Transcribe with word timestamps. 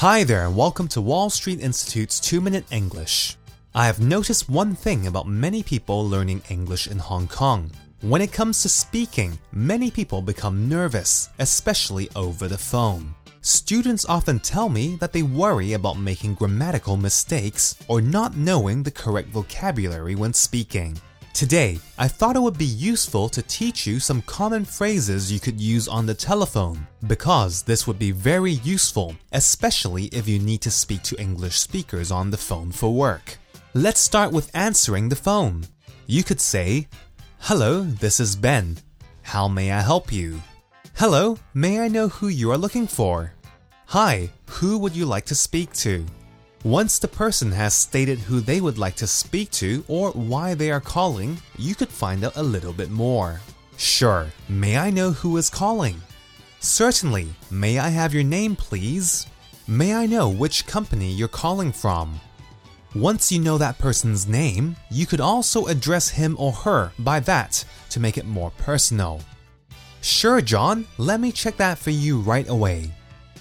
Hi 0.00 0.24
there, 0.24 0.44
and 0.44 0.54
welcome 0.54 0.88
to 0.88 1.00
Wall 1.00 1.30
Street 1.30 1.58
Institute's 1.58 2.20
2 2.20 2.42
Minute 2.42 2.66
English. 2.70 3.38
I 3.74 3.86
have 3.86 3.98
noticed 3.98 4.46
one 4.46 4.74
thing 4.74 5.06
about 5.06 5.26
many 5.26 5.62
people 5.62 6.06
learning 6.06 6.42
English 6.50 6.86
in 6.86 6.98
Hong 6.98 7.26
Kong. 7.26 7.70
When 8.02 8.20
it 8.20 8.30
comes 8.30 8.60
to 8.60 8.68
speaking, 8.68 9.38
many 9.52 9.90
people 9.90 10.20
become 10.20 10.68
nervous, 10.68 11.30
especially 11.38 12.10
over 12.14 12.46
the 12.46 12.58
phone. 12.58 13.14
Students 13.40 14.04
often 14.04 14.38
tell 14.38 14.68
me 14.68 14.96
that 14.96 15.14
they 15.14 15.22
worry 15.22 15.72
about 15.72 15.98
making 15.98 16.34
grammatical 16.34 16.98
mistakes 16.98 17.74
or 17.88 18.02
not 18.02 18.36
knowing 18.36 18.82
the 18.82 18.90
correct 18.90 19.30
vocabulary 19.30 20.14
when 20.14 20.34
speaking. 20.34 20.98
Today, 21.36 21.78
I 21.98 22.08
thought 22.08 22.34
it 22.34 22.40
would 22.40 22.56
be 22.56 22.64
useful 22.64 23.28
to 23.28 23.42
teach 23.42 23.86
you 23.86 24.00
some 24.00 24.22
common 24.22 24.64
phrases 24.64 25.30
you 25.30 25.38
could 25.38 25.60
use 25.60 25.86
on 25.86 26.06
the 26.06 26.14
telephone, 26.14 26.86
because 27.06 27.60
this 27.60 27.86
would 27.86 27.98
be 27.98 28.10
very 28.10 28.52
useful, 28.52 29.14
especially 29.32 30.06
if 30.06 30.26
you 30.26 30.38
need 30.38 30.62
to 30.62 30.70
speak 30.70 31.02
to 31.02 31.20
English 31.20 31.58
speakers 31.58 32.10
on 32.10 32.30
the 32.30 32.38
phone 32.38 32.72
for 32.72 32.94
work. 32.94 33.36
Let's 33.74 34.00
start 34.00 34.32
with 34.32 34.50
answering 34.56 35.10
the 35.10 35.22
phone. 35.26 35.66
You 36.06 36.24
could 36.24 36.40
say, 36.40 36.88
Hello, 37.40 37.82
this 37.82 38.18
is 38.18 38.34
Ben. 38.34 38.78
How 39.20 39.46
may 39.46 39.72
I 39.72 39.82
help 39.82 40.10
you? 40.10 40.40
Hello, 40.94 41.36
may 41.52 41.80
I 41.80 41.88
know 41.88 42.08
who 42.08 42.28
you 42.28 42.50
are 42.50 42.56
looking 42.56 42.86
for? 42.86 43.34
Hi, 43.88 44.30
who 44.48 44.78
would 44.78 44.96
you 44.96 45.04
like 45.04 45.26
to 45.26 45.34
speak 45.34 45.74
to? 45.84 46.06
Once 46.66 46.98
the 46.98 47.06
person 47.06 47.52
has 47.52 47.72
stated 47.72 48.18
who 48.18 48.40
they 48.40 48.60
would 48.60 48.76
like 48.76 48.96
to 48.96 49.06
speak 49.06 49.48
to 49.52 49.84
or 49.86 50.10
why 50.10 50.52
they 50.52 50.68
are 50.68 50.80
calling, 50.80 51.38
you 51.56 51.76
could 51.76 51.88
find 51.88 52.24
out 52.24 52.34
a 52.34 52.42
little 52.42 52.72
bit 52.72 52.90
more. 52.90 53.40
Sure, 53.76 54.26
may 54.48 54.76
I 54.76 54.90
know 54.90 55.12
who 55.12 55.36
is 55.36 55.48
calling? 55.48 56.02
Certainly, 56.58 57.28
may 57.52 57.78
I 57.78 57.90
have 57.90 58.12
your 58.12 58.24
name, 58.24 58.56
please? 58.56 59.28
May 59.68 59.94
I 59.94 60.06
know 60.06 60.28
which 60.28 60.66
company 60.66 61.12
you're 61.12 61.28
calling 61.28 61.70
from? 61.70 62.18
Once 62.96 63.30
you 63.30 63.38
know 63.38 63.58
that 63.58 63.78
person's 63.78 64.26
name, 64.26 64.74
you 64.90 65.06
could 65.06 65.20
also 65.20 65.66
address 65.66 66.08
him 66.08 66.34
or 66.36 66.50
her 66.50 66.90
by 66.98 67.20
that 67.20 67.64
to 67.90 68.00
make 68.00 68.18
it 68.18 68.26
more 68.26 68.50
personal. 68.58 69.20
Sure, 70.00 70.40
John, 70.40 70.84
let 70.98 71.20
me 71.20 71.30
check 71.30 71.58
that 71.58 71.78
for 71.78 71.90
you 71.90 72.18
right 72.18 72.48
away. 72.48 72.90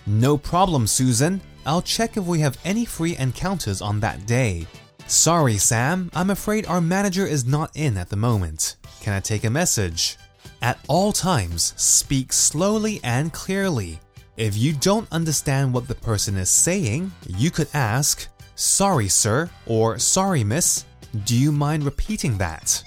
No 0.06 0.38
problem, 0.38 0.86
Susan. 0.86 1.42
I'll 1.66 1.82
check 1.82 2.18
if 2.18 2.26
we 2.26 2.40
have 2.40 2.58
any 2.64 2.86
free 2.86 3.18
encounters 3.18 3.82
on 3.82 4.00
that 4.02 4.26
day. 4.26 4.68
Sorry, 5.08 5.58
Sam, 5.58 6.10
I'm 6.14 6.30
afraid 6.30 6.66
our 6.66 6.82
manager 6.82 7.26
is 7.26 7.46
not 7.46 7.72
in 7.76 7.98
at 7.98 8.10
the 8.10 8.16
moment. 8.16 8.76
Can 9.02 9.14
I 9.14 9.20
take 9.20 9.44
a 9.44 9.50
message? 9.50 10.18
At 10.62 10.80
all 10.88 11.12
times, 11.12 11.74
speak 11.78 12.34
slowly 12.34 13.00
and 13.04 13.32
clearly. 13.32 14.00
If 14.38 14.58
you 14.58 14.74
don't 14.74 15.12
understand 15.12 15.74
what 15.74 15.88
the 15.88 15.96
person 15.96 16.38
is 16.38 16.50
saying, 16.50 17.12
you 17.28 17.52
could 17.52 17.70
ask, 17.74 18.28
Sorry, 18.56 19.08
sir, 19.08 19.50
or 19.66 20.00
Sorry, 20.00 20.44
miss. 20.44 20.86
Do 21.26 21.36
you 21.36 21.52
mind 21.52 21.84
repeating 21.84 22.38
that? 22.38 22.84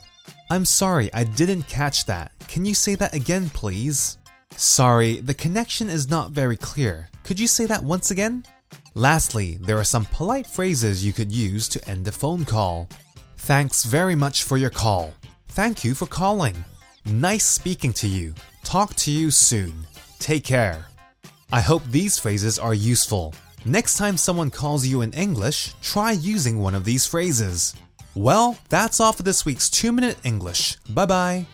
I'm 0.50 0.64
sorry, 0.64 1.12
I 1.12 1.24
didn't 1.24 1.68
catch 1.68 2.06
that. 2.06 2.32
Can 2.48 2.64
you 2.64 2.74
say 2.74 2.94
that 2.96 3.14
again, 3.14 3.50
please? 3.50 4.18
Sorry, 4.56 5.20
the 5.20 5.34
connection 5.34 5.88
is 5.88 6.10
not 6.10 6.32
very 6.32 6.56
clear. 6.56 7.08
Could 7.22 7.38
you 7.38 7.46
say 7.46 7.66
that 7.66 7.84
once 7.84 8.10
again? 8.10 8.44
Lastly, 8.98 9.58
there 9.60 9.78
are 9.78 9.84
some 9.84 10.06
polite 10.06 10.44
phrases 10.44 11.06
you 11.06 11.12
could 11.12 11.30
use 11.30 11.68
to 11.68 11.88
end 11.88 12.08
a 12.08 12.10
phone 12.10 12.44
call. 12.44 12.88
Thanks 13.36 13.84
very 13.84 14.16
much 14.16 14.42
for 14.42 14.56
your 14.56 14.70
call. 14.70 15.14
Thank 15.50 15.84
you 15.84 15.94
for 15.94 16.06
calling. 16.06 16.64
Nice 17.06 17.44
speaking 17.44 17.92
to 17.92 18.08
you. 18.08 18.34
Talk 18.64 18.96
to 18.96 19.12
you 19.12 19.30
soon. 19.30 19.86
Take 20.18 20.42
care. 20.42 20.86
I 21.52 21.60
hope 21.60 21.84
these 21.84 22.18
phrases 22.18 22.58
are 22.58 22.74
useful. 22.74 23.36
Next 23.64 23.98
time 23.98 24.16
someone 24.16 24.50
calls 24.50 24.84
you 24.84 25.02
in 25.02 25.12
English, 25.12 25.74
try 25.80 26.10
using 26.10 26.58
one 26.58 26.74
of 26.74 26.84
these 26.84 27.06
phrases. 27.06 27.76
Well, 28.16 28.58
that's 28.68 28.98
all 28.98 29.12
for 29.12 29.22
this 29.22 29.44
week's 29.44 29.70
2 29.70 29.92
Minute 29.92 30.18
English. 30.24 30.74
Bye 30.90 31.06
bye. 31.06 31.46